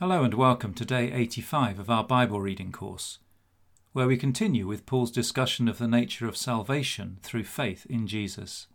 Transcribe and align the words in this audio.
Hello 0.00 0.24
and 0.24 0.32
welcome 0.32 0.72
to 0.72 0.86
day 0.86 1.12
85 1.12 1.78
of 1.78 1.90
our 1.90 2.02
Bible 2.02 2.40
reading 2.40 2.72
course, 2.72 3.18
where 3.92 4.06
we 4.06 4.16
continue 4.16 4.66
with 4.66 4.86
Paul's 4.86 5.10
discussion 5.10 5.68
of 5.68 5.76
the 5.76 5.86
nature 5.86 6.26
of 6.26 6.38
salvation 6.38 7.18
through 7.22 7.44
faith 7.44 7.84
in 7.84 8.06
Jesus. 8.06 8.66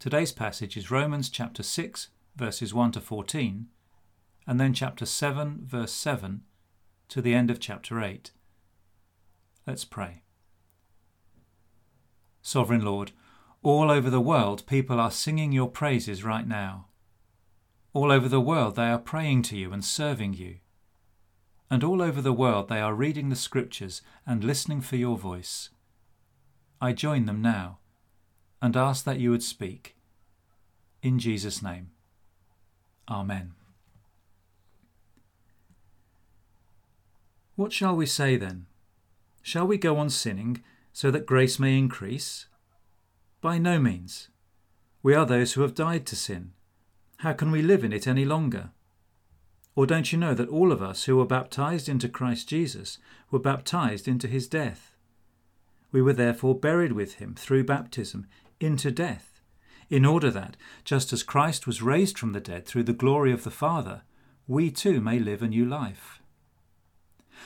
Today's 0.00 0.32
passage 0.32 0.76
is 0.76 0.90
Romans 0.90 1.28
chapter 1.28 1.62
6, 1.62 2.08
verses 2.34 2.74
1 2.74 2.90
to 2.90 3.00
14, 3.00 3.68
and 4.44 4.58
then 4.58 4.74
chapter 4.74 5.06
7, 5.06 5.60
verse 5.62 5.92
7 5.92 6.42
to 7.08 7.22
the 7.22 7.32
end 7.32 7.48
of 7.48 7.60
chapter 7.60 8.02
8. 8.02 8.32
Let's 9.68 9.84
pray. 9.84 10.24
Sovereign 12.40 12.84
Lord, 12.84 13.12
all 13.62 13.88
over 13.88 14.10
the 14.10 14.20
world 14.20 14.66
people 14.66 14.98
are 14.98 15.12
singing 15.12 15.52
your 15.52 15.68
praises 15.68 16.24
right 16.24 16.48
now. 16.48 16.88
All 17.94 18.10
over 18.10 18.28
the 18.28 18.40
world 18.40 18.76
they 18.76 18.88
are 18.88 18.98
praying 18.98 19.42
to 19.42 19.56
you 19.56 19.72
and 19.72 19.84
serving 19.84 20.34
you. 20.34 20.56
And 21.70 21.84
all 21.84 22.00
over 22.02 22.22
the 22.22 22.32
world 22.32 22.68
they 22.68 22.80
are 22.80 22.94
reading 22.94 23.28
the 23.28 23.36
Scriptures 23.36 24.02
and 24.26 24.44
listening 24.44 24.80
for 24.80 24.96
your 24.96 25.18
voice. 25.18 25.70
I 26.80 26.92
join 26.92 27.26
them 27.26 27.42
now 27.42 27.78
and 28.60 28.76
ask 28.76 29.04
that 29.04 29.18
you 29.18 29.30
would 29.30 29.42
speak. 29.42 29.96
In 31.02 31.18
Jesus' 31.18 31.62
name. 31.62 31.90
Amen. 33.08 33.52
What 37.56 37.72
shall 37.72 37.94
we 37.94 38.06
say 38.06 38.36
then? 38.36 38.66
Shall 39.42 39.66
we 39.66 39.76
go 39.76 39.98
on 39.98 40.08
sinning 40.08 40.62
so 40.92 41.10
that 41.10 41.26
grace 41.26 41.58
may 41.58 41.76
increase? 41.76 42.46
By 43.40 43.58
no 43.58 43.78
means. 43.78 44.28
We 45.02 45.14
are 45.14 45.26
those 45.26 45.52
who 45.52 45.62
have 45.62 45.74
died 45.74 46.06
to 46.06 46.16
sin. 46.16 46.52
How 47.22 47.32
can 47.32 47.52
we 47.52 47.62
live 47.62 47.84
in 47.84 47.92
it 47.92 48.08
any 48.08 48.24
longer? 48.24 48.70
Or 49.76 49.86
don't 49.86 50.10
you 50.10 50.18
know 50.18 50.34
that 50.34 50.48
all 50.48 50.72
of 50.72 50.82
us 50.82 51.04
who 51.04 51.18
were 51.18 51.24
baptized 51.24 51.88
into 51.88 52.08
Christ 52.08 52.48
Jesus 52.48 52.98
were 53.30 53.38
baptized 53.38 54.08
into 54.08 54.26
his 54.26 54.48
death? 54.48 54.96
We 55.92 56.02
were 56.02 56.14
therefore 56.14 56.58
buried 56.58 56.94
with 56.94 57.14
him 57.14 57.36
through 57.36 57.62
baptism 57.62 58.26
into 58.58 58.90
death, 58.90 59.40
in 59.88 60.04
order 60.04 60.32
that, 60.32 60.56
just 60.84 61.12
as 61.12 61.22
Christ 61.22 61.64
was 61.64 61.80
raised 61.80 62.18
from 62.18 62.32
the 62.32 62.40
dead 62.40 62.66
through 62.66 62.82
the 62.82 62.92
glory 62.92 63.30
of 63.30 63.44
the 63.44 63.52
Father, 63.52 64.02
we 64.48 64.72
too 64.72 65.00
may 65.00 65.20
live 65.20 65.42
a 65.42 65.46
new 65.46 65.64
life. 65.64 66.20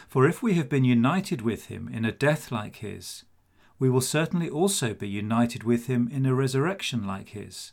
For 0.09 0.27
if 0.27 0.43
we 0.43 0.55
have 0.55 0.71
been 0.71 0.85
united 0.85 1.43
with 1.43 1.67
him 1.67 1.87
in 1.93 2.07
a 2.07 2.13
death 2.13 2.51
like 2.51 2.77
his, 2.77 3.25
we 3.79 3.91
will 3.91 4.01
certainly 4.01 4.49
also 4.49 4.95
be 4.95 5.07
united 5.07 5.65
with 5.65 5.87
him 5.87 6.09
in 6.11 6.25
a 6.25 6.35
resurrection 6.35 7.07
like 7.07 7.29
his. 7.31 7.73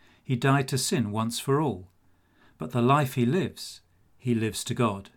he 0.31 0.37
died 0.37 0.65
to 0.65 0.77
sin 0.77 1.11
once 1.11 1.41
for 1.41 1.59
all, 1.59 1.89
but 2.57 2.71
the 2.71 2.81
life 2.81 3.15
he 3.15 3.25
lives, 3.25 3.81
he 4.17 4.33
lives 4.33 4.63
to 4.63 4.73
God. 4.73 5.09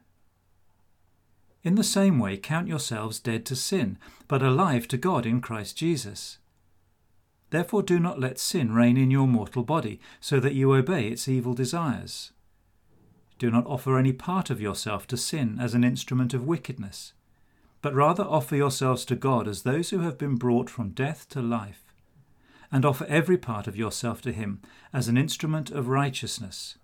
In 1.63 1.77
the 1.77 1.85
same 1.85 2.19
way, 2.19 2.37
count 2.37 2.67
yourselves 2.67 3.21
dead 3.21 3.47
to 3.47 3.55
sin, 3.55 3.97
but 4.27 4.43
alive 4.43 4.89
to 4.89 4.97
God 4.97 5.25
in 5.25 5.41
Christ 5.41 5.77
Jesus. 5.77 6.39
Therefore, 7.51 7.85
do 7.85 8.01
not 8.01 8.19
let 8.19 8.41
sin 8.41 8.75
reign 8.75 8.97
in 8.97 9.13
your 9.13 9.29
mortal 9.29 9.63
body, 9.63 10.01
so 10.19 10.41
that 10.41 10.55
you 10.55 10.75
obey 10.75 11.07
its 11.07 11.29
evil 11.29 11.55
desires. 11.55 12.33
Do 13.39 13.53
not 13.53 13.67
offer 13.67 13.97
any 13.97 14.13
part 14.13 14.51
of 14.51 14.61
yourself 14.61 15.07
to 15.07 15.17
sin 15.17 15.59
as 15.61 15.75
an 15.75 15.85
instrument 15.85 16.35
of 16.35 16.45
wickedness, 16.45 17.13
but 17.83 17.95
rather 17.95 18.25
offer 18.25 18.57
yourselves 18.57 19.05
to 19.05 19.15
God 19.15 19.47
as 19.47 19.63
those 19.63 19.91
who 19.91 20.01
have 20.01 20.19
been 20.19 20.35
brought 20.35 20.69
from 20.69 20.89
death 20.89 21.29
to 21.29 21.41
life 21.41 21.84
and 22.71 22.85
offer 22.85 23.05
every 23.07 23.39
part 23.39 23.67
of 23.67 23.77
yourself 23.77 24.21
to 24.23 24.33
him 24.33 24.61
as 24.93 25.09
an 25.09 25.17
instrument 25.17 25.71
of 25.71 25.89
righteousness. 25.89 26.77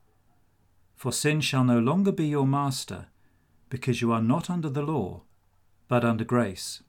For 0.96 1.12
sin 1.12 1.41
shall 1.41 1.64
no 1.64 1.78
longer 1.78 2.12
be 2.12 2.26
your 2.26 2.46
master, 2.46 3.06
because 3.70 4.00
you 4.00 4.12
are 4.12 4.22
not 4.22 4.50
under 4.50 4.68
the 4.68 4.82
law, 4.82 5.22
but 5.88 6.04
under 6.04 6.24
grace. 6.24 6.82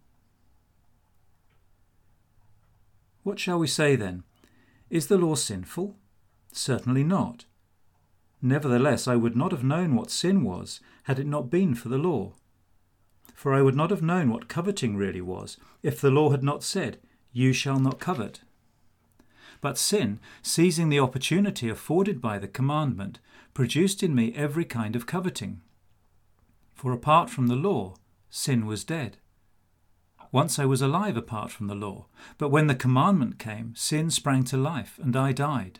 What 3.24 3.40
shall 3.40 3.59
we 3.59 3.68
say 3.68 3.96
then? 3.96 4.24
Is 4.90 5.08
the 5.08 5.18
law 5.18 5.35
sinful? 5.35 5.96
Certainly 6.52 7.03
not. 7.03 7.46
Nevertheless, 8.41 9.08
I 9.08 9.16
would 9.16 9.35
not 9.35 9.52
have 9.52 9.63
known 9.63 9.96
what 9.96 10.09
sin 10.09 10.44
was 10.44 10.79
had 11.03 11.19
it 11.19 11.28
not 11.28 11.50
been 11.50 11.75
for 11.75 11.90
the 11.90 11.97
law. 11.97 12.34
For 13.35 13.53
I 13.53 13.62
would 13.62 13.75
not 13.75 13.91
have 13.91 14.02
known 14.02 14.29
what 14.29 14.47
coveting 14.47 14.97
really 14.97 15.22
was 15.22 15.58
if 15.84 16.02
the 16.02 16.12
law 16.12 16.31
had 16.31 16.44
not 16.44 16.63
said, 16.63 17.00
You 17.31 17.53
shall 17.53 17.79
not 17.79 18.00
covet. 18.00 18.41
But 19.62 19.78
sin, 19.78 20.20
seizing 20.42 20.90
the 20.90 21.00
opportunity 21.00 21.70
afforded 21.70 22.20
by 22.20 22.40
the 22.40 22.48
commandment, 22.48 23.20
produced 23.54 24.02
in 24.02 24.16
me 24.16 24.34
every 24.36 24.66
kind 24.66 24.96
of 24.96 25.06
coveting. 25.06 25.62
For 26.74 26.92
apart 26.92 27.30
from 27.30 27.48
the 27.48 27.56
law, 27.56 27.96
sin 28.30 28.66
was 28.66 28.84
dead. 28.84 29.18
Once 30.32 30.58
I 30.58 30.66
was 30.66 30.82
alive 30.82 31.16
apart 31.16 31.52
from 31.52 31.68
the 31.68 31.76
law, 31.76 32.08
but 32.38 32.50
when 32.50 32.68
the 32.68 32.76
commandment 32.76 33.38
came, 33.38 33.76
sin 33.76 34.10
sprang 34.10 34.44
to 34.46 34.58
life, 34.58 35.00
and 35.04 35.16
I 35.16 35.32
died. 35.32 35.80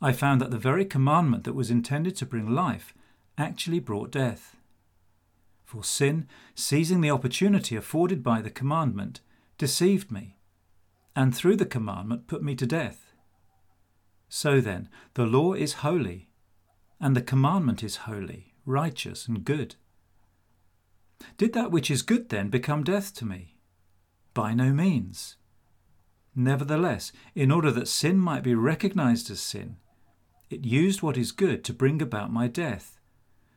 I 0.00 0.12
found 0.12 0.40
that 0.40 0.50
the 0.50 0.58
very 0.58 0.84
commandment 0.84 1.44
that 1.44 1.54
was 1.54 1.70
intended 1.70 2.14
to 2.16 2.26
bring 2.26 2.50
life 2.50 2.94
actually 3.38 3.80
brought 3.80 4.10
death. 4.12 4.56
For 5.64 5.82
sin, 5.82 6.28
seizing 6.54 7.00
the 7.00 7.10
opportunity 7.10 7.74
afforded 7.74 8.22
by 8.22 8.42
the 8.42 8.50
commandment, 8.50 9.20
deceived 9.58 10.12
me 10.12 10.35
and 11.16 11.34
through 11.34 11.56
the 11.56 11.66
commandment 11.66 12.26
put 12.28 12.42
me 12.42 12.54
to 12.54 12.66
death. 12.66 13.12
So 14.28 14.60
then, 14.60 14.90
the 15.14 15.24
law 15.24 15.54
is 15.54 15.74
holy, 15.74 16.28
and 17.00 17.16
the 17.16 17.22
commandment 17.22 17.82
is 17.82 17.96
holy, 17.96 18.54
righteous, 18.66 19.26
and 19.26 19.42
good. 19.42 19.76
Did 21.38 21.54
that 21.54 21.70
which 21.70 21.90
is 21.90 22.02
good 22.02 22.28
then 22.28 22.50
become 22.50 22.84
death 22.84 23.14
to 23.14 23.24
me? 23.24 23.56
By 24.34 24.52
no 24.52 24.72
means. 24.72 25.36
Nevertheless, 26.34 27.12
in 27.34 27.50
order 27.50 27.70
that 27.70 27.88
sin 27.88 28.18
might 28.18 28.42
be 28.42 28.54
recognized 28.54 29.30
as 29.30 29.40
sin, 29.40 29.76
it 30.50 30.66
used 30.66 31.00
what 31.00 31.16
is 31.16 31.32
good 31.32 31.64
to 31.64 31.72
bring 31.72 32.02
about 32.02 32.30
my 32.30 32.46
death, 32.46 33.00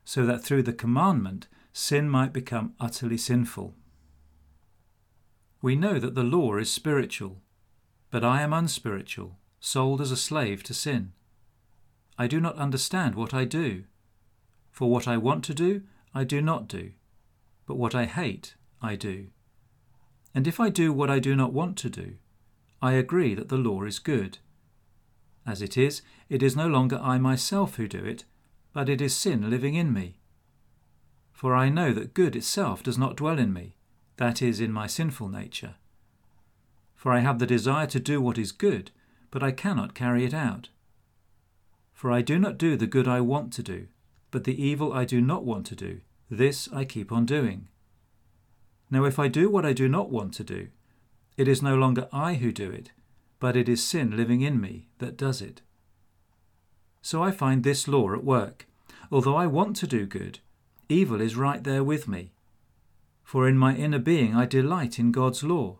so 0.06 0.26
that 0.26 0.44
through 0.44 0.64
the 0.64 0.74
commandment 0.74 1.48
sin 1.74 2.10
might 2.10 2.32
become 2.32 2.74
utterly 2.80 3.18
sinful. 3.18 3.76
We 5.62 5.76
know 5.76 6.00
that 6.00 6.16
the 6.16 6.24
law 6.24 6.56
is 6.56 6.72
spiritual, 6.72 7.42
but 8.12 8.24
I 8.24 8.42
am 8.42 8.54
unspiritual, 8.54 9.38
sold 9.60 10.02
as 10.02 10.12
a 10.12 10.18
slave 10.18 10.64
to 10.64 10.74
sin. 10.74 11.14
I 12.18 12.28
do 12.28 12.40
not 12.40 12.58
understand 12.58 13.16
what 13.16 13.34
I 13.34 13.46
do. 13.46 13.84
For 14.72 14.90
what 14.90 15.08
I 15.08 15.18
want 15.18 15.44
to 15.46 15.54
do, 15.54 15.84
I 16.14 16.24
do 16.24 16.42
not 16.42 16.68
do, 16.68 16.92
but 17.66 17.78
what 17.78 17.94
I 17.94 18.06
hate, 18.06 18.56
I 18.82 18.96
do. 18.96 19.28
And 20.34 20.48
if 20.48 20.60
I 20.60 20.70
do 20.70 20.92
what 20.92 21.10
I 21.10 21.20
do 21.20 21.36
not 21.36 21.54
want 21.54 21.78
to 21.80 21.90
do, 21.90 22.16
I 22.82 22.94
agree 22.94 23.36
that 23.36 23.50
the 23.50 23.58
law 23.58 23.84
is 23.84 24.00
good. 24.00 24.40
As 25.46 25.62
it 25.62 25.78
is, 25.78 26.02
it 26.30 26.42
is 26.42 26.56
no 26.56 26.68
longer 26.68 27.00
I 27.02 27.18
myself 27.18 27.76
who 27.76 27.88
do 27.88 28.04
it, 28.04 28.26
but 28.74 28.90
it 28.90 29.02
is 29.02 29.16
sin 29.16 29.50
living 29.50 29.76
in 29.76 29.94
me. 29.94 30.20
For 31.32 31.56
I 31.56 31.70
know 31.70 31.94
that 31.94 32.14
good 32.14 32.36
itself 32.36 32.84
does 32.84 32.98
not 32.98 33.18
dwell 33.18 33.40
in 33.40 33.54
me, 33.54 33.76
that 34.18 34.42
is, 34.42 34.60
in 34.60 34.72
my 34.72 34.88
sinful 34.88 35.30
nature 35.30 35.76
for 37.00 37.14
I 37.14 37.20
have 37.20 37.40
the 37.40 37.46
desire 37.46 37.88
to 37.88 38.00
do 38.00 38.20
what 38.20 38.38
is 38.38 38.52
good, 38.52 38.92
but 39.32 39.42
I 39.42 39.52
cannot 39.52 39.96
carry 39.96 40.26
it 40.26 40.34
out. 40.34 40.68
For 41.94 42.12
I 42.12 42.22
do 42.22 42.38
not 42.38 42.58
do 42.58 42.76
the 42.76 42.88
good 42.88 43.08
I 43.08 43.22
want 43.22 43.54
to 43.54 43.64
do, 43.64 43.88
but 44.32 44.44
the 44.44 44.62
evil 44.62 44.92
I 44.92 45.06
do 45.06 45.22
not 45.22 45.46
want 45.46 45.66
to 45.68 45.78
do, 45.78 46.02
this 46.30 46.68
I 46.74 46.84
keep 46.84 47.10
on 47.10 47.26
doing. 47.26 47.70
Now, 48.92 49.06
if 49.06 49.18
I 49.18 49.30
do 49.30 49.50
what 49.50 49.66
I 49.66 49.72
do 49.72 49.88
not 49.88 50.12
want 50.12 50.34
to 50.34 50.44
do, 50.44 50.68
it 51.38 51.48
is 51.48 51.62
no 51.62 51.78
longer 51.78 52.10
I 52.12 52.34
who 52.34 52.52
do 52.52 52.70
it, 52.70 52.92
but 53.40 53.56
it 53.56 53.70
is 53.70 53.82
sin 53.82 54.18
living 54.18 54.42
in 54.42 54.60
me 54.60 54.90
that 54.98 55.16
does 55.16 55.42
it. 55.42 55.62
So 57.02 57.24
I 57.24 57.32
find 57.32 57.64
this 57.64 57.88
law 57.88 58.14
at 58.14 58.26
work. 58.26 58.68
Although 59.10 59.38
I 59.38 59.48
want 59.48 59.78
to 59.78 59.88
do 59.88 60.06
good, 60.06 60.40
evil 60.90 61.22
is 61.22 61.38
right 61.38 61.64
there 61.64 61.84
with 61.84 62.10
me. 62.10 62.34
For 63.24 63.48
in 63.48 63.58
my 63.58 63.74
inner 63.74 64.00
being 64.00 64.36
I 64.36 64.46
delight 64.46 65.00
in 65.00 65.14
God's 65.14 65.46
law 65.46 65.80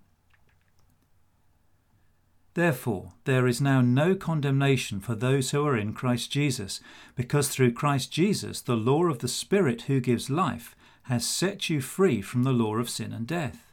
Therefore, 2.53 3.13
there 3.23 3.47
is 3.47 3.61
now 3.61 3.79
no 3.79 4.13
condemnation 4.13 4.99
for 4.99 5.15
those 5.15 5.51
who 5.51 5.65
are 5.65 5.77
in 5.77 5.93
Christ 5.93 6.31
Jesus, 6.31 6.81
because 7.15 7.47
through 7.47 7.71
Christ 7.71 8.11
Jesus 8.11 8.61
the 8.61 8.75
law 8.75 9.05
of 9.05 9.19
the 9.19 9.27
Spirit 9.29 9.83
who 9.83 10.01
gives 10.01 10.29
life 10.29 10.75
has 11.03 11.25
set 11.25 11.69
you 11.69 11.81
free 11.81 12.21
from 12.21 12.43
the 12.43 12.51
law 12.51 12.75
of 12.75 12.89
sin 12.89 13.13
and 13.13 13.25
death. 13.25 13.71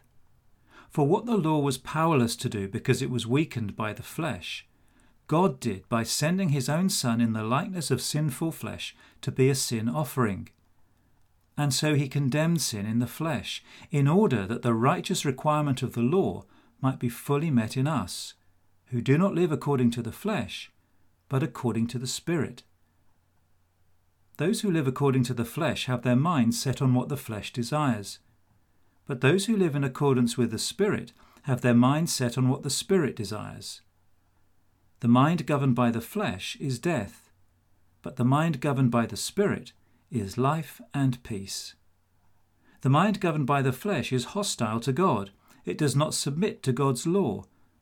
For 0.91 1.07
what 1.07 1.27
the 1.27 1.37
law 1.37 1.59
was 1.59 1.77
powerless 1.77 2.37
to 2.37 2.49
do 2.49 2.69
because 2.69 3.03
it 3.03 3.11
was 3.11 3.27
weakened 3.27 3.77
by 3.77 3.93
the 3.93 4.03
flesh, 4.03 4.67
God 5.27 5.61
did 5.61 5.87
by 5.89 6.05
sending 6.05 6.51
his 6.51 6.69
own 6.69 6.89
Son 6.89 7.21
in 7.21 7.35
the 7.35 7.45
likeness 7.45 7.91
of 7.91 8.01
sinful 8.01 8.53
flesh 8.53 8.97
to 9.21 9.31
be 9.31 9.51
a 9.51 9.55
sin 9.55 9.89
offering. 9.89 10.49
And 11.57 11.75
so 11.75 11.95
he 11.95 12.09
condemned 12.09 12.63
sin 12.63 12.87
in 12.87 13.01
the 13.01 13.07
flesh, 13.07 13.63
in 13.91 14.09
order 14.09 14.47
that 14.47 14.63
the 14.63 14.73
righteous 14.73 15.25
requirement 15.25 15.83
of 15.83 15.93
the 15.93 16.01
law 16.01 16.45
might 16.81 16.99
be 16.99 17.09
fully 17.09 17.51
met 17.51 17.77
in 17.77 17.87
us, 17.87 18.35
who 18.91 19.01
do 19.01 19.19
not 19.19 19.35
live 19.35 19.53
according 19.53 19.91
to 19.93 20.03
the 20.03 20.13
flesh, 20.13 20.71
but 21.29 21.43
according 21.43 21.87
to 21.89 21.99
the 21.99 22.07
Spirit. 22.07 22.63
Those 24.39 24.61
who 24.61 24.71
live 24.71 24.87
according 24.87 25.25
to 25.25 25.35
the 25.35 25.45
flesh 25.45 25.87
have 25.87 26.03
their 26.03 26.17
minds 26.17 26.61
set 26.61 26.81
on 26.81 26.95
what 26.95 27.09
the 27.09 27.17
flesh 27.17 27.53
desires. 27.53 28.19
But 29.07 29.21
those 29.21 29.47
who 29.47 29.57
live 29.57 29.75
in 29.75 29.85
accordance 29.85 30.37
with 30.37 30.51
the 30.51 30.59
Spirit 30.59 31.13
have 31.43 31.61
their 31.61 31.75
minds 31.75 32.15
set 32.15 32.39
on 32.39 32.49
what 32.49 32.63
the 32.63 32.71
Spirit 32.71 33.17
desires. 33.17 33.81
The 35.01 35.09
mind 35.09 35.47
governed 35.47 35.75
by 35.75 35.91
the 35.91 36.01
flesh 36.01 36.57
is 36.61 36.79
death, 36.79 37.31
but 38.03 38.17
the 38.17 38.25
mind 38.25 38.61
governed 38.61 38.91
by 38.91 39.07
the 39.07 39.17
Spirit 39.17 39.73
is 40.11 40.39
life 40.39 40.81
and 40.95 41.23
peace. 41.23 41.75
The 42.83 42.91
mind 42.91 43.21
governed 43.21 43.47
by 43.47 43.63
the 43.63 43.73
flesh 43.73 44.13
is 44.13 44.37
hostile 44.37 44.81
to 44.81 44.93
God. 44.93 45.31
It 45.65 45.79
does 45.79 45.97
not 45.97 46.15
submit 46.15 46.63
to 46.63 46.73
God's 46.73 47.07
law, 47.07 47.45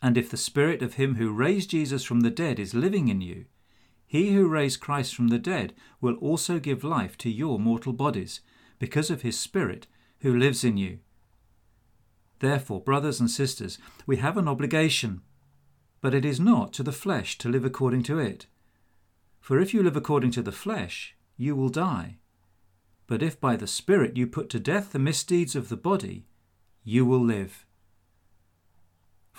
And 0.00 0.16
if 0.16 0.30
the 0.30 0.36
Spirit 0.36 0.82
of 0.82 0.94
Him 0.94 1.16
who 1.16 1.32
raised 1.32 1.70
Jesus 1.70 2.04
from 2.04 2.20
the 2.20 2.30
dead 2.30 2.58
is 2.58 2.74
living 2.74 3.08
in 3.08 3.20
you, 3.20 3.46
He 4.06 4.32
who 4.32 4.48
raised 4.48 4.80
Christ 4.80 5.14
from 5.14 5.28
the 5.28 5.38
dead 5.38 5.74
will 6.00 6.14
also 6.16 6.58
give 6.58 6.84
life 6.84 7.18
to 7.18 7.30
your 7.30 7.58
mortal 7.58 7.92
bodies, 7.92 8.40
because 8.78 9.10
of 9.10 9.22
His 9.22 9.38
Spirit 9.38 9.86
who 10.20 10.36
lives 10.36 10.64
in 10.64 10.76
you. 10.76 11.00
Therefore, 12.38 12.80
brothers 12.80 13.18
and 13.18 13.30
sisters, 13.30 13.78
we 14.06 14.18
have 14.18 14.36
an 14.36 14.46
obligation, 14.46 15.22
but 16.00 16.14
it 16.14 16.24
is 16.24 16.38
not 16.38 16.72
to 16.74 16.82
the 16.84 16.92
flesh 16.92 17.36
to 17.38 17.48
live 17.48 17.64
according 17.64 18.04
to 18.04 18.18
it. 18.18 18.46
For 19.40 19.58
if 19.58 19.74
you 19.74 19.82
live 19.82 19.96
according 19.96 20.30
to 20.32 20.42
the 20.42 20.52
flesh, 20.52 21.16
you 21.36 21.56
will 21.56 21.70
die. 21.70 22.18
But 23.08 23.22
if 23.22 23.40
by 23.40 23.56
the 23.56 23.66
Spirit 23.66 24.16
you 24.16 24.26
put 24.26 24.48
to 24.50 24.60
death 24.60 24.92
the 24.92 24.98
misdeeds 24.98 25.56
of 25.56 25.68
the 25.68 25.76
body, 25.76 26.26
you 26.84 27.04
will 27.04 27.24
live. 27.24 27.66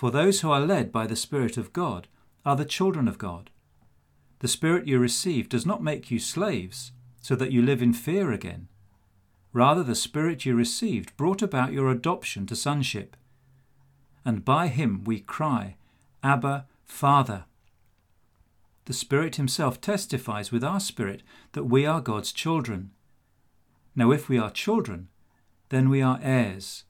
For 0.00 0.10
those 0.10 0.40
who 0.40 0.50
are 0.50 0.62
led 0.62 0.90
by 0.90 1.06
the 1.06 1.14
Spirit 1.14 1.58
of 1.58 1.74
God 1.74 2.08
are 2.42 2.56
the 2.56 2.64
children 2.64 3.06
of 3.06 3.18
God. 3.18 3.50
The 4.38 4.48
Spirit 4.48 4.88
you 4.88 4.98
receive 4.98 5.50
does 5.50 5.66
not 5.66 5.82
make 5.82 6.10
you 6.10 6.18
slaves, 6.18 6.92
so 7.20 7.36
that 7.36 7.52
you 7.52 7.60
live 7.60 7.82
in 7.82 7.92
fear 7.92 8.32
again. 8.32 8.68
Rather, 9.52 9.82
the 9.82 9.94
Spirit 9.94 10.46
you 10.46 10.54
received 10.54 11.14
brought 11.18 11.42
about 11.42 11.74
your 11.74 11.90
adoption 11.90 12.46
to 12.46 12.56
sonship. 12.56 13.14
And 14.24 14.42
by 14.42 14.68
him 14.68 15.04
we 15.04 15.20
cry, 15.20 15.76
Abba, 16.22 16.64
Father. 16.86 17.44
The 18.86 18.94
Spirit 18.94 19.36
Himself 19.36 19.82
testifies 19.82 20.50
with 20.50 20.64
our 20.64 20.80
spirit 20.80 21.22
that 21.52 21.64
we 21.64 21.84
are 21.84 22.00
God's 22.00 22.32
children. 22.32 22.92
Now, 23.94 24.12
if 24.12 24.30
we 24.30 24.38
are 24.38 24.50
children, 24.50 25.08
then 25.68 25.90
we 25.90 26.00
are 26.00 26.18
heirs, 26.22 26.84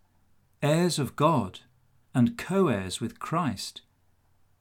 heirs 0.63 1.01
of 1.01 1.17
God, 1.17 1.59
and 2.15 2.37
co 2.39 2.69
heirs 2.69 3.01
with 3.01 3.19
Christ, 3.19 3.83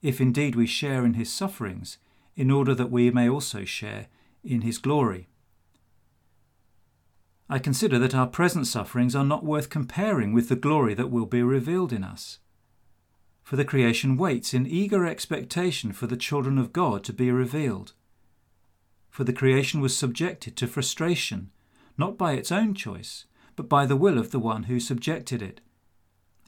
if 0.01 0.21
indeed 0.21 0.55
we 0.55 0.67
share 0.67 1.05
in 1.05 1.15
His 1.15 1.31
sufferings, 1.31 1.97
in 2.35 2.51
order 2.51 2.73
that 2.75 2.91
we 2.91 3.11
may 3.11 3.29
also 3.29 3.65
share 3.65 4.07
in 4.43 4.61
His 4.61 4.77
glory. 4.77 5.27
I 7.49 7.59
consider 7.59 7.97
that 7.99 8.15
our 8.15 8.27
present 8.27 8.67
sufferings 8.67 9.15
are 9.15 9.25
not 9.25 9.43
worth 9.43 9.69
comparing 9.69 10.33
with 10.33 10.49
the 10.49 10.55
glory 10.55 10.93
that 10.93 11.09
will 11.09 11.25
be 11.25 11.41
revealed 11.41 11.91
in 11.91 12.03
us 12.03 12.39
for 13.49 13.55
the 13.55 13.65
creation 13.65 14.15
waits 14.15 14.53
in 14.53 14.67
eager 14.67 15.07
expectation 15.07 15.91
for 15.91 16.05
the 16.05 16.15
children 16.15 16.59
of 16.59 16.71
God 16.71 17.03
to 17.05 17.11
be 17.11 17.31
revealed. 17.31 17.93
For 19.09 19.23
the 19.23 19.33
creation 19.33 19.81
was 19.81 19.97
subjected 19.97 20.55
to 20.57 20.67
frustration, 20.67 21.49
not 21.97 22.15
by 22.15 22.33
its 22.33 22.51
own 22.51 22.75
choice, 22.75 23.25
but 23.55 23.67
by 23.67 23.87
the 23.87 23.95
will 23.95 24.19
of 24.19 24.29
the 24.29 24.37
one 24.37 24.65
who 24.65 24.79
subjected 24.79 25.41
it, 25.41 25.61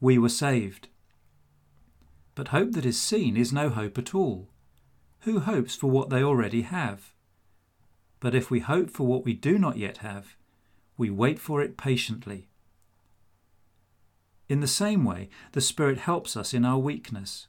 we 0.00 0.18
were 0.18 0.28
saved. 0.28 0.88
But 2.34 2.48
hope 2.48 2.72
that 2.72 2.86
is 2.86 3.00
seen 3.00 3.36
is 3.36 3.52
no 3.52 3.68
hope 3.68 3.98
at 3.98 4.14
all. 4.14 4.48
Who 5.20 5.40
hopes 5.40 5.74
for 5.74 5.90
what 5.90 6.10
they 6.10 6.22
already 6.22 6.62
have? 6.62 7.12
But 8.20 8.34
if 8.34 8.50
we 8.50 8.60
hope 8.60 8.90
for 8.90 9.06
what 9.06 9.24
we 9.24 9.32
do 9.32 9.58
not 9.58 9.76
yet 9.76 9.98
have, 9.98 10.36
we 10.96 11.10
wait 11.10 11.38
for 11.38 11.62
it 11.62 11.76
patiently. 11.76 12.48
In 14.48 14.60
the 14.60 14.66
same 14.66 15.04
way, 15.04 15.28
the 15.52 15.60
Spirit 15.60 15.98
helps 15.98 16.36
us 16.36 16.54
in 16.54 16.64
our 16.64 16.78
weakness. 16.78 17.48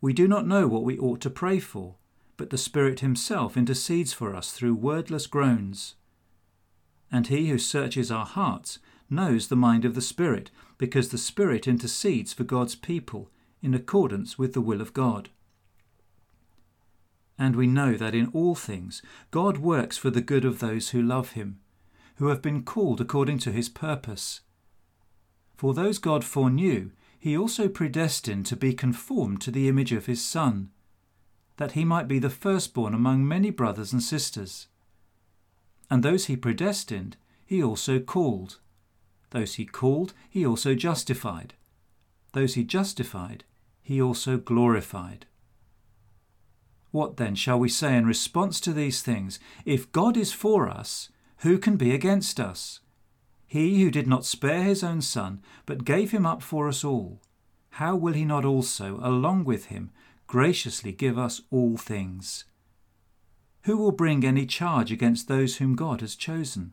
We 0.00 0.12
do 0.12 0.26
not 0.26 0.46
know 0.46 0.66
what 0.66 0.84
we 0.84 0.98
ought 0.98 1.20
to 1.22 1.30
pray 1.30 1.58
for, 1.58 1.96
but 2.36 2.50
the 2.50 2.58
Spirit 2.58 3.00
Himself 3.00 3.56
intercedes 3.56 4.12
for 4.12 4.34
us 4.34 4.52
through 4.52 4.74
wordless 4.74 5.26
groans. 5.26 5.94
And 7.10 7.26
He 7.26 7.48
who 7.48 7.58
searches 7.58 8.10
our 8.10 8.26
hearts 8.26 8.78
knows 9.08 9.48
the 9.48 9.56
mind 9.56 9.84
of 9.84 9.94
the 9.94 10.00
Spirit, 10.00 10.50
because 10.78 11.08
the 11.08 11.18
Spirit 11.18 11.66
intercedes 11.66 12.32
for 12.32 12.44
God's 12.44 12.74
people 12.74 13.30
in 13.62 13.74
accordance 13.74 14.38
with 14.38 14.52
the 14.52 14.60
will 14.60 14.80
of 14.80 14.92
God. 14.92 15.30
And 17.38 17.54
we 17.54 17.66
know 17.66 17.94
that 17.94 18.14
in 18.14 18.28
all 18.32 18.54
things 18.54 19.02
God 19.30 19.58
works 19.58 19.96
for 19.96 20.10
the 20.10 20.20
good 20.20 20.44
of 20.44 20.60
those 20.60 20.90
who 20.90 21.02
love 21.02 21.32
Him, 21.32 21.60
who 22.16 22.28
have 22.28 22.40
been 22.40 22.62
called 22.62 23.00
according 23.00 23.38
to 23.40 23.52
His 23.52 23.68
purpose. 23.68 24.40
For 25.56 25.72
those 25.72 25.98
God 25.98 26.24
foreknew, 26.24 26.90
he 27.18 27.36
also 27.36 27.68
predestined 27.68 28.46
to 28.46 28.56
be 28.56 28.72
conformed 28.72 29.40
to 29.40 29.50
the 29.50 29.68
image 29.68 29.92
of 29.92 30.06
his 30.06 30.24
Son, 30.24 30.70
that 31.56 31.72
he 31.72 31.84
might 31.84 32.06
be 32.06 32.18
the 32.18 32.30
firstborn 32.30 32.94
among 32.94 33.26
many 33.26 33.50
brothers 33.50 33.92
and 33.92 34.02
sisters. 34.02 34.68
And 35.90 36.02
those 36.02 36.26
he 36.26 36.36
predestined, 36.36 37.16
he 37.44 37.62
also 37.62 37.98
called. 37.98 38.58
Those 39.36 39.56
he 39.56 39.66
called, 39.66 40.14
he 40.30 40.46
also 40.46 40.74
justified. 40.74 41.52
Those 42.32 42.54
he 42.54 42.64
justified, 42.64 43.44
he 43.82 44.00
also 44.00 44.38
glorified. 44.38 45.26
What 46.90 47.18
then 47.18 47.34
shall 47.34 47.58
we 47.58 47.68
say 47.68 47.98
in 47.98 48.06
response 48.06 48.60
to 48.60 48.72
these 48.72 49.02
things? 49.02 49.38
If 49.66 49.92
God 49.92 50.16
is 50.16 50.32
for 50.32 50.70
us, 50.70 51.10
who 51.40 51.58
can 51.58 51.76
be 51.76 51.94
against 51.94 52.40
us? 52.40 52.80
He 53.46 53.82
who 53.82 53.90
did 53.90 54.06
not 54.06 54.24
spare 54.24 54.62
his 54.62 54.82
own 54.82 55.02
Son, 55.02 55.42
but 55.66 55.84
gave 55.84 56.12
him 56.12 56.24
up 56.24 56.40
for 56.40 56.66
us 56.66 56.82
all, 56.82 57.20
how 57.72 57.94
will 57.94 58.14
he 58.14 58.24
not 58.24 58.46
also, 58.46 58.98
along 59.02 59.44
with 59.44 59.66
him, 59.66 59.90
graciously 60.26 60.92
give 60.92 61.18
us 61.18 61.42
all 61.50 61.76
things? 61.76 62.46
Who 63.64 63.76
will 63.76 63.92
bring 63.92 64.24
any 64.24 64.46
charge 64.46 64.90
against 64.90 65.28
those 65.28 65.58
whom 65.58 65.76
God 65.76 66.00
has 66.00 66.16
chosen? 66.16 66.72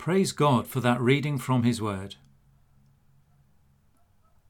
Praise 0.00 0.32
God 0.32 0.66
for 0.66 0.80
that 0.80 0.98
reading 0.98 1.36
from 1.36 1.62
His 1.62 1.82
Word. 1.82 2.16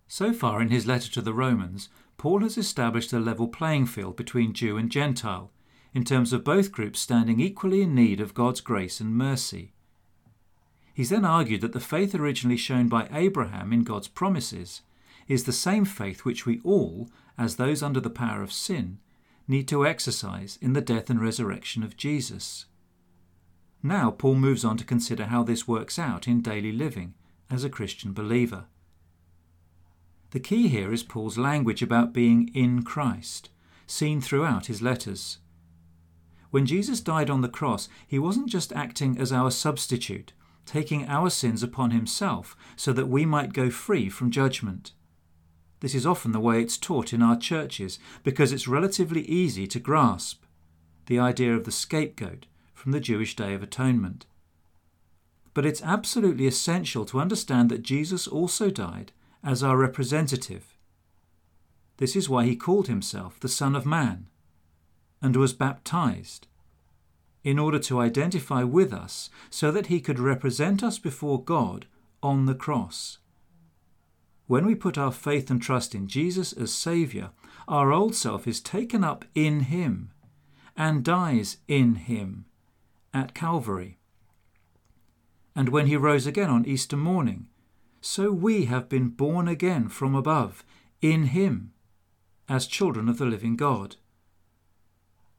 So 0.07 0.33
far 0.33 0.63
in 0.63 0.69
his 0.69 0.87
letter 0.87 1.11
to 1.11 1.21
the 1.21 1.35
Romans, 1.35 1.89
Paul 2.17 2.43
has 2.43 2.57
established 2.57 3.13
a 3.13 3.19
level 3.19 3.49
playing 3.49 3.87
field 3.87 4.15
between 4.15 4.53
Jew 4.53 4.77
and 4.77 4.93
Gentile 4.93 5.51
in 5.93 6.05
terms 6.05 6.33
of 6.33 6.45
both 6.45 6.71
groups 6.71 7.01
standing 7.01 7.41
equally 7.41 7.83
in 7.83 7.97
need 7.97 8.21
of 8.21 8.33
God's 8.33 8.61
grace 8.61 9.01
and 9.01 9.17
mercy. 9.17 9.73
He's 10.95 11.11
then 11.11 11.25
argued 11.25 11.63
that 11.63 11.73
the 11.73 11.81
faith 11.81 12.15
originally 12.15 12.57
shown 12.57 12.87
by 12.89 13.09
Abraham 13.11 13.73
in 13.73 13.83
God's 13.83 14.07
promises 14.07 14.83
is 15.27 15.47
the 15.47 15.53
same 15.53 15.85
faith 15.85 16.25
which 16.25 16.47
we 16.47 16.61
all, 16.63 17.09
as 17.37 17.57
those 17.57 17.83
under 17.83 17.99
the 17.99 18.09
power 18.09 18.41
of 18.41 18.53
sin, 18.53 19.01
need 19.49 19.67
to 19.67 19.85
exercise 19.85 20.61
in 20.63 20.75
the 20.75 20.81
death 20.81 21.11
and 21.11 21.21
resurrection 21.21 21.83
of 21.83 21.97
Jesus. 21.97 22.67
Now, 23.83 24.11
Paul 24.11 24.35
moves 24.35 24.65
on 24.65 24.77
to 24.77 24.85
consider 24.85 25.27
how 25.27 25.43
this 25.43 25.67
works 25.67 25.99
out 25.99 26.29
in 26.29 26.43
daily 26.43 26.73
living 26.73 27.15
as 27.49 27.65
a 27.65 27.71
Christian 27.71 28.13
believer. 28.13 28.67
The 30.33 30.41
key 30.41 30.69
here 30.69 30.93
is 30.93 31.03
Paul's 31.03 31.39
language 31.39 31.83
about 31.83 32.13
being 32.13 32.51
in 32.55 32.83
Christ, 32.83 33.51
seen 33.87 34.21
throughout 34.21 34.67
his 34.67 34.83
letters. 34.83 35.39
When 36.51 36.67
Jesus 36.67 37.01
died 37.01 37.31
on 37.31 37.41
the 37.41 37.49
cross, 37.49 37.89
he 38.07 38.19
wasn't 38.19 38.49
just 38.49 38.73
acting 38.73 39.19
as 39.19 39.33
our 39.33 39.51
substitute, 39.51 40.33
taking 40.67 41.07
our 41.09 41.31
sins 41.31 41.63
upon 41.63 41.91
himself 41.91 42.57
so 42.77 42.93
that 42.93 43.09
we 43.09 43.25
might 43.25 43.53
go 43.53 43.71
free 43.71 44.09
from 44.09 44.31
judgment. 44.31 44.93
This 45.81 45.95
is 45.95 46.07
often 46.07 46.33
the 46.33 46.41
way 46.41 46.61
it's 46.61 46.77
taught 46.77 47.13
in 47.13 47.23
our 47.23 47.37
churches 47.37 47.99
because 48.23 48.53
it's 48.53 48.69
relatively 48.69 49.23
easy 49.23 49.67
to 49.69 49.81
grasp 49.81 50.45
the 51.07 51.19
idea 51.19 51.57
of 51.57 51.65
the 51.65 51.73
scapegoat 51.73 52.47
from 52.81 52.93
the 52.93 52.99
Jewish 52.99 53.37
Day 53.37 53.53
of 53.53 53.63
Atonement. 53.63 54.25
But 55.53 55.67
it's 55.67 55.83
absolutely 55.83 56.47
essential 56.47 57.05
to 57.05 57.21
understand 57.21 57.69
that 57.69 57.83
Jesus 57.83 58.27
also 58.27 58.71
died 58.71 59.13
as 59.45 59.63
our 59.63 59.77
representative. 59.77 60.79
This 61.99 62.17
is 62.17 62.31
why 62.31 62.47
he 62.47 62.57
called 62.57 62.89
himself 62.89 63.39
the 63.39 63.51
Son 63.51 63.77
of 63.77 63.85
Man 63.85 64.29
and 65.21 65.37
was 65.37 65.53
baptized, 65.53 66.47
in 67.45 67.59
order 67.59 67.79
to 67.79 68.01
identify 68.01 68.63
with 68.63 68.95
us 68.95 69.29
so 69.51 69.71
that 69.71 69.89
he 69.89 70.01
could 70.01 70.19
represent 70.19 70.83
us 70.83 70.99
before 70.99 71.45
God 71.45 71.85
on 72.23 72.47
the 72.47 72.55
cross. 72.55 73.19
When 74.47 74.65
we 74.65 74.75
put 74.75 74.97
our 74.97 75.13
faith 75.13 75.51
and 75.51 75.61
trust 75.61 75.95
in 75.95 76.09
Jesus 76.09 76.55
as 76.55 76.73
Saviour, 76.73 77.31
our 77.69 77.93
old 77.93 78.15
self 78.15 78.49
is 78.49 78.61
taken 78.61 79.05
up 79.05 79.27
in 79.35 79.61
Him 79.61 80.13
and 80.77 81.05
dies 81.05 81.59
in 81.69 81.97
Him 81.97 82.47
at 83.13 83.35
Calvary. 83.35 83.99
And 85.55 85.69
when 85.69 85.87
He 85.87 85.97
rose 85.97 86.27
again 86.27 86.51
on 86.51 86.67
Easter 86.67 86.97
morning, 86.97 87.49
so 88.01 88.31
we 88.31 88.65
have 88.67 88.89
been 88.89 89.09
born 89.09 89.49
again 89.49 89.89
from 89.89 90.15
above 90.15 90.65
in 91.03 91.25
Him 91.27 91.73
as 92.49 92.67
children 92.67 93.09
of 93.09 93.19
the 93.19 93.27
living 93.27 93.57
God. 93.57 93.97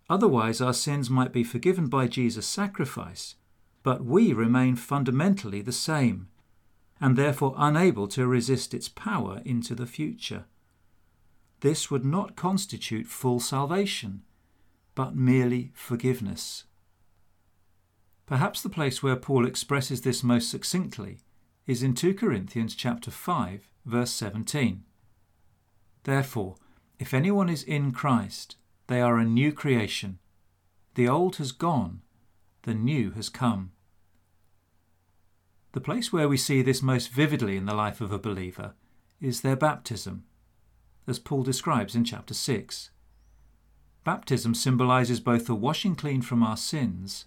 Otherwise, 0.10 0.62
our 0.62 0.74
sins 0.74 1.10
might 1.10 1.32
be 1.32 1.44
forgiven 1.44 1.88
by 1.88 2.08
Jesus' 2.08 2.46
sacrifice, 2.46 3.36
but 3.84 4.04
we 4.04 4.34
remain 4.34 4.76
fundamentally 4.76 5.62
the 5.62 5.72
same, 5.72 6.28
and 7.00 7.18
therefore 7.18 7.56
unable 7.58 8.08
to 8.10 8.28
resist 8.28 8.74
its 8.74 8.90
power 8.90 9.42
into 9.46 9.74
the 9.74 9.86
future. 9.86 10.46
This 11.62 11.90
would 11.90 12.06
not 12.06 12.36
constitute 12.36 13.08
full 13.08 13.40
salvation, 13.40 14.24
but 14.96 15.16
merely 15.16 15.72
forgiveness. 15.74 16.66
Perhaps 18.32 18.62
the 18.62 18.70
place 18.70 19.04
where 19.04 19.18
Paul 19.18 19.46
expresses 19.46 20.04
this 20.04 20.24
most 20.24 20.50
succinctly 20.50 21.18
is 21.68 21.84
in 21.84 21.94
2 21.94 22.14
Corinthians 22.14 22.76
chapter 22.76 23.12
5 23.12 23.68
verse 23.84 24.12
17. 24.12 24.86
Therefore, 26.06 26.56
if 26.98 27.14
anyone 27.14 27.50
is 27.50 27.62
in 27.62 27.92
Christ, 27.92 28.56
they 28.88 29.02
are 29.02 29.18
a 29.18 29.26
new 29.26 29.52
creation. 29.52 30.18
The 30.96 31.10
old 31.10 31.36
has 31.36 31.52
gone, 31.52 32.04
the 32.62 32.74
new 32.74 33.12
has 33.12 33.28
come. 33.28 33.74
The 35.74 35.82
place 35.82 36.14
where 36.14 36.30
we 36.30 36.38
see 36.38 36.62
this 36.62 36.82
most 36.82 37.10
vividly 37.10 37.58
in 37.58 37.66
the 37.66 37.76
life 37.76 38.00
of 38.00 38.14
a 38.14 38.18
believer 38.18 38.76
is 39.20 39.42
their 39.42 39.58
baptism, 39.58 40.24
as 41.06 41.20
Paul 41.20 41.44
describes 41.44 41.96
in 41.96 42.06
chapter 42.06 42.34
6. 42.34 42.92
Baptism 44.06 44.56
symbolizes 44.56 45.20
both 45.20 45.48
the 45.48 45.54
washing 45.54 45.98
clean 45.98 46.22
from 46.22 46.44
our 46.44 46.56
sins, 46.56 47.26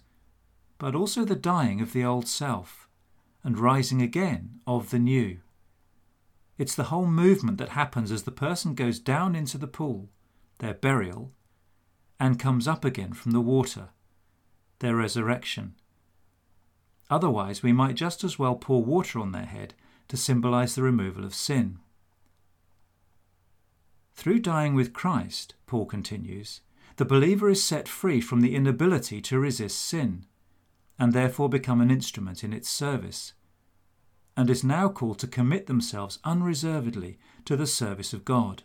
but 0.77 0.95
also 0.95 1.23
the 1.23 1.35
dying 1.35 1.81
of 1.81 1.93
the 1.93 2.03
old 2.03 2.27
self 2.27 2.87
and 3.43 3.59
rising 3.59 4.01
again 4.01 4.59
of 4.65 4.89
the 4.89 4.99
new. 4.99 5.39
It's 6.57 6.75
the 6.75 6.85
whole 6.85 7.05
movement 7.05 7.57
that 7.57 7.69
happens 7.69 8.11
as 8.11 8.23
the 8.23 8.31
person 8.31 8.75
goes 8.75 8.99
down 8.99 9.35
into 9.35 9.57
the 9.57 9.67
pool, 9.67 10.09
their 10.59 10.73
burial, 10.73 11.31
and 12.19 12.39
comes 12.39 12.67
up 12.67 12.85
again 12.85 13.13
from 13.13 13.31
the 13.31 13.41
water, 13.41 13.89
their 14.79 14.95
resurrection. 14.95 15.75
Otherwise, 17.09 17.61
we 17.61 17.71
might 17.71 17.95
just 17.95 18.23
as 18.23 18.39
well 18.39 18.55
pour 18.55 18.83
water 18.83 19.19
on 19.19 19.31
their 19.31 19.45
head 19.45 19.73
to 20.07 20.17
symbolize 20.17 20.75
the 20.75 20.81
removal 20.81 21.23
of 21.23 21.35
sin. 21.35 21.79
Through 24.15 24.39
dying 24.39 24.75
with 24.75 24.93
Christ, 24.93 25.55
Paul 25.67 25.85
continues, 25.85 26.61
the 26.95 27.05
believer 27.05 27.49
is 27.49 27.61
set 27.61 27.87
free 27.87 28.21
from 28.21 28.39
the 28.39 28.55
inability 28.55 29.21
to 29.21 29.39
resist 29.39 29.77
sin, 29.77 30.25
and 30.97 31.13
therefore 31.13 31.49
become 31.49 31.81
an 31.81 31.91
instrument 31.91 32.43
in 32.43 32.53
its 32.53 32.69
service, 32.69 33.33
and 34.37 34.49
is 34.49 34.63
now 34.63 34.89
called 34.89 35.19
to 35.19 35.27
commit 35.27 35.67
themselves 35.67 36.19
unreservedly 36.23 37.17
to 37.45 37.55
the 37.55 37.67
service 37.67 38.13
of 38.13 38.25
God. 38.25 38.63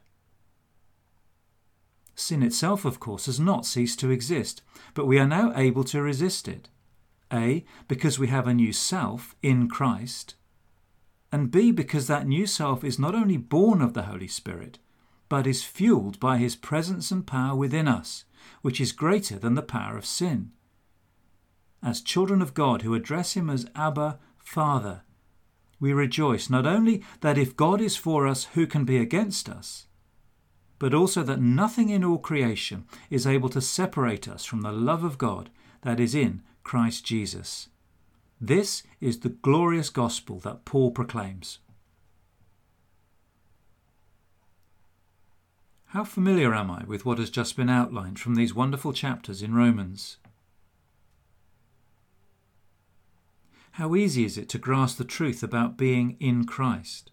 Sin 2.15 2.43
itself, 2.43 2.85
of 2.85 3.01
course, 3.01 3.27
has 3.27 3.41
not 3.41 3.65
ceased 3.65 3.99
to 4.01 4.11
exist, 4.11 4.63
but 4.95 5.07
we 5.07 5.19
are 5.19 5.27
now 5.27 5.53
able 5.57 5.85
to 5.85 6.03
resist 6.03 6.49
it. 6.49 6.69
A, 7.33 7.65
because 7.87 8.19
we 8.19 8.27
have 8.27 8.47
a 8.47 8.55
new 8.55 8.73
self 8.73 9.37
in 9.43 9.69
Christ, 9.69 10.35
and 11.33 11.51
B, 11.51 11.71
because 11.71 12.09
that 12.09 12.27
new 12.27 12.47
self 12.47 12.83
is 12.83 12.99
not 12.99 13.15
only 13.15 13.37
born 13.37 13.81
of 13.81 13.95
the 13.95 14.03
Holy 14.03 14.27
Spirit, 14.27 14.79
but 15.29 15.47
is 15.47 15.63
fueled 15.63 16.19
by 16.19 16.39
his 16.39 16.57
presence 16.57 17.13
and 17.13 17.27
power 17.27 17.55
within 17.55 17.87
us, 17.87 18.25
which 18.63 18.81
is 18.81 18.91
greater 18.91 19.39
than 19.39 19.55
the 19.55 19.63
power 19.63 19.97
of 19.97 20.05
sin. 20.05 20.51
As 21.83 22.01
children 22.01 22.43
of 22.43 22.55
God 22.55 22.83
who 22.83 22.95
address 22.95 23.35
him 23.35 23.49
as 23.49 23.67
Abba, 23.75 24.19
Father, 24.39 25.03
we 25.79 25.93
rejoice 25.93 26.51
not 26.51 26.67
only 26.67 27.03
that 27.21 27.39
if 27.39 27.57
God 27.57 27.81
is 27.81 27.97
for 27.97 28.27
us, 28.27 28.45
who 28.53 28.67
can 28.67 28.85
be 28.85 28.99
against 28.99 29.49
us? 29.49 29.87
but 30.81 30.95
also 30.95 31.23
that 31.23 31.41
nothing 31.41 31.91
in 31.91 32.03
all 32.03 32.19
creation 32.19 32.87
is 33.11 33.27
able 33.27 33.51
to 33.51 33.61
separate 33.61 34.27
us 34.27 34.45
from 34.45 34.63
the 34.63 34.73
love 34.73 35.05
of 35.05 35.19
God 35.19 35.51
that 35.83 36.01
is 36.01 36.15
in 36.15 36.43
Christ 36.65 37.05
Jesus. 37.05 37.69
This 38.41 38.83
is 38.99 39.21
the 39.21 39.29
glorious 39.29 39.91
gospel 39.91 40.41
that 40.41 40.65
Paul 40.65 40.91
proclaims. 40.91 41.59
How 45.89 46.05
familiar 46.05 46.55
am 46.55 46.71
I 46.71 46.85
with 46.85 47.05
what 47.05 47.19
has 47.19 47.29
just 47.29 47.57
been 47.57 47.69
outlined 47.69 48.19
from 48.19 48.35
these 48.35 48.55
wonderful 48.55 48.95
chapters 48.95 49.43
in 49.43 49.55
Romans? 49.55 50.17
How 53.73 53.95
easy 53.95 54.25
is 54.25 54.37
it 54.37 54.49
to 54.51 54.59
grasp 54.59 54.99
the 54.99 55.05
truth 55.05 55.43
about 55.43 55.77
being 55.77 56.17
in 56.21 56.45
Christ, 56.45 57.13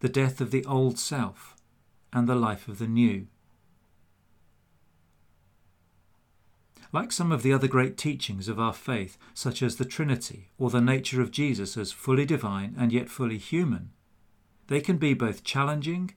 the 0.00 0.08
death 0.08 0.40
of 0.40 0.50
the 0.50 0.64
old 0.64 0.98
self, 0.98 1.56
and 2.12 2.28
the 2.28 2.36
life 2.36 2.68
of 2.68 2.78
the 2.78 2.86
new? 2.86 3.26
Like 6.92 7.12
some 7.12 7.32
of 7.32 7.42
the 7.42 7.52
other 7.52 7.68
great 7.68 7.98
teachings 7.98 8.48
of 8.48 8.60
our 8.60 8.72
faith, 8.72 9.18
such 9.34 9.62
as 9.62 9.76
the 9.76 9.84
Trinity 9.84 10.50
or 10.56 10.70
the 10.70 10.80
nature 10.80 11.20
of 11.20 11.32
Jesus 11.32 11.76
as 11.76 11.92
fully 11.92 12.24
divine 12.24 12.74
and 12.78 12.92
yet 12.92 13.10
fully 13.10 13.38
human, 13.38 13.90
they 14.68 14.80
can 14.80 14.96
be 14.96 15.12
both 15.12 15.44
challenging 15.44 16.14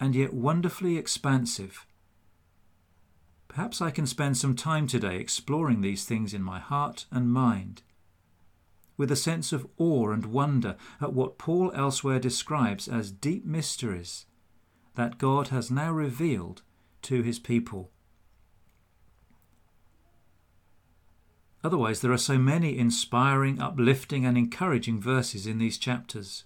and 0.00 0.14
yet 0.14 0.32
wonderfully 0.32 0.96
expansive. 0.96 1.86
Perhaps 3.48 3.82
I 3.82 3.90
can 3.90 4.06
spend 4.06 4.38
some 4.38 4.56
time 4.56 4.86
today 4.86 5.16
exploring 5.16 5.80
these 5.80 6.04
things 6.04 6.32
in 6.32 6.42
my 6.42 6.58
heart 6.58 7.06
and 7.10 7.32
mind, 7.32 7.82
with 9.00 9.10
a 9.10 9.16
sense 9.16 9.50
of 9.50 9.66
awe 9.78 10.10
and 10.10 10.26
wonder 10.26 10.76
at 11.00 11.14
what 11.14 11.38
Paul 11.38 11.72
elsewhere 11.74 12.18
describes 12.18 12.86
as 12.86 13.10
deep 13.10 13.46
mysteries 13.46 14.26
that 14.94 15.16
God 15.16 15.48
has 15.48 15.70
now 15.70 15.90
revealed 15.90 16.60
to 17.00 17.22
his 17.22 17.38
people. 17.38 17.90
Otherwise, 21.64 22.02
there 22.02 22.12
are 22.12 22.18
so 22.18 22.36
many 22.36 22.76
inspiring, 22.76 23.58
uplifting, 23.58 24.26
and 24.26 24.36
encouraging 24.36 25.00
verses 25.00 25.46
in 25.46 25.56
these 25.56 25.78
chapters. 25.78 26.44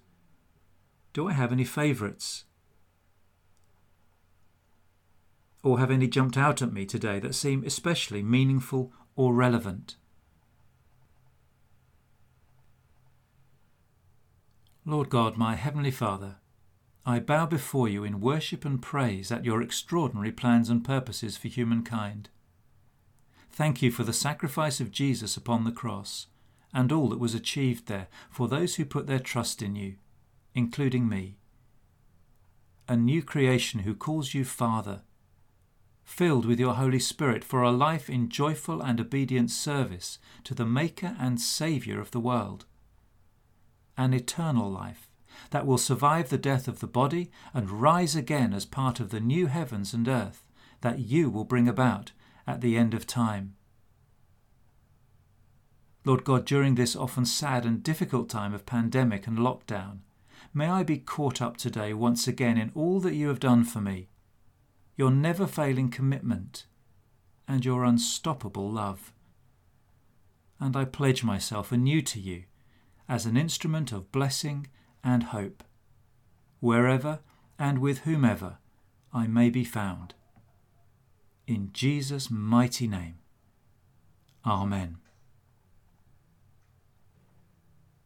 Do 1.13 1.27
I 1.27 1.33
have 1.33 1.51
any 1.51 1.65
favourites? 1.65 2.45
Or 5.65 5.81
have 5.81 5.91
any 5.91 6.07
jumped 6.07 6.37
out 6.37 6.63
at 6.63 6.73
me 6.73 6.87
today 6.87 7.19
that 7.19 7.35
seem 7.35 7.65
especially 7.65 8.23
meaningful 8.23 8.93
or 9.17 9.35
relevant? 9.35 9.97
Lord 14.87 15.09
God, 15.09 15.39
my 15.39 15.55
Heavenly 15.55 15.91
Father, 15.91 16.37
I 17.07 17.19
bow 17.19 17.47
before 17.47 17.89
you 17.89 18.05
in 18.05 18.21
worship 18.21 18.67
and 18.67 18.83
praise 18.83 19.33
at 19.33 19.43
your 19.43 19.63
extraordinary 19.63 20.31
plans 20.31 20.69
and 20.69 20.85
purposes 20.85 21.39
for 21.39 21.49
humankind. 21.49 22.29
Thank 23.51 23.81
you 23.81 23.91
for 23.91 24.05
the 24.05 24.13
sacrifice 24.13 24.81
of 24.81 24.91
Jesus 24.91 25.39
upon 25.39 25.65
the 25.65 25.73
cross 25.73 26.27
and 26.75 26.93
all 26.93 27.09
that 27.09 27.19
was 27.19 27.35
achieved 27.35 27.87
there 27.87 28.09
for 28.31 28.47
those 28.47 28.75
who 28.75 28.85
put 28.85 29.07
their 29.07 29.19
trust 29.19 29.63
in 29.63 29.75
you, 29.75 29.95
including 30.55 31.09
me. 31.09 31.39
A 32.87 32.95
new 32.95 33.23
creation 33.23 33.81
who 33.81 33.95
calls 33.95 34.35
you 34.35 34.45
Father, 34.45 35.01
filled 36.05 36.45
with 36.45 36.61
your 36.61 36.75
Holy 36.75 36.99
Spirit 36.99 37.43
for 37.43 37.63
a 37.63 37.71
life 37.71 38.11
in 38.11 38.29
joyful 38.29 38.83
and 38.83 39.01
obedient 39.01 39.51
service 39.51 40.19
to 40.43 40.53
the 40.53 40.67
Maker 40.67 41.17
and 41.19 41.41
Saviour 41.41 42.01
of 42.01 42.11
the 42.11 42.21
world. 42.21 42.67
An 43.97 44.13
eternal 44.13 44.71
life 44.71 45.09
that 45.51 45.67
will 45.67 45.79
survive 45.79 46.29
the 46.29 46.39
death 46.39 46.69
of 46.69 46.81
the 46.81 46.87
body 46.87 47.31
and 47.53 47.71
rise 47.71 48.17
again 48.17 48.53
as 48.53 48.65
part 48.65 49.01
of 49.01 49.11
the 49.11 49.21
new 49.21 49.47
heavens 49.47 49.95
and 49.95 50.09
earth 50.09 50.45
that 50.81 50.99
you 50.99 51.31
will 51.31 51.45
bring 51.45 51.69
about 51.69 52.13
at 52.47 52.61
the 52.61 52.77
end 52.77 52.95
of 52.95 53.07
time. 53.07 53.55
Lord 56.05 56.25
God, 56.25 56.45
during 56.45 56.75
this 56.75 56.95
often 56.95 57.25
sad 57.25 57.65
and 57.65 57.83
difficult 57.83 58.29
time 58.29 58.53
of 58.53 58.67
pandemic 58.67 59.27
and 59.27 59.39
lockdown, 59.39 60.01
may 60.53 60.69
I 60.69 60.83
be 60.83 60.99
caught 60.99 61.41
up 61.41 61.57
today 61.57 61.95
once 61.95 62.29
again 62.29 62.59
in 62.59 62.71
all 62.75 63.01
that 63.01 63.15
you 63.15 63.29
have 63.29 63.41
done 63.41 63.65
for 63.65 63.81
me, 63.81 64.09
your 64.97 65.11
never 65.11 65.47
failing 65.47 65.89
commitment, 65.89 66.67
and 67.49 67.65
your 67.65 67.85
unstoppable 67.85 68.71
love. 68.71 69.13
And 70.61 70.77
I 70.77 70.85
pledge 70.85 71.25
myself 71.25 71.73
anew 71.73 72.03
to 72.03 72.21
you 72.21 72.45
as 73.09 73.27
an 73.27 73.37
instrument 73.37 73.93
of 73.93 74.11
blessing 74.13 74.67
and 75.03 75.25
hope, 75.25 75.63
wherever 76.61 77.21
and 77.59 77.79
with 77.79 77.99
whomever 78.01 78.59
I 79.13 79.27
may 79.27 79.51
be 79.51 79.65
found 79.65 80.15
in 81.47 81.71
Jesus' 81.73 82.31
mighty 82.31 82.87
name. 82.87 83.17
Amen. 84.47 84.99